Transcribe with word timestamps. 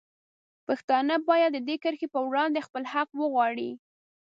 پښتانه 0.67 1.15
باید 1.29 1.51
د 1.53 1.59
دې 1.67 1.75
کرښې 1.83 2.07
په 2.13 2.19
وړاندې 2.29 2.65
خپل 2.67 2.83
حق 2.93 3.09
وغواړي. 3.17 3.69